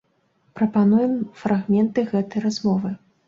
[0.59, 1.13] Прапануем
[1.43, 2.95] фрагменты гэтай размовы.